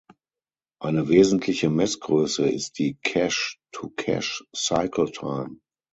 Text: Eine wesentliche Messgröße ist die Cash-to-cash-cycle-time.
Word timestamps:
Eine 0.81 1.09
wesentliche 1.09 1.69
Messgröße 1.69 2.49
ist 2.49 2.79
die 2.79 2.97
Cash-to-cash-cycle-time. 3.03 5.59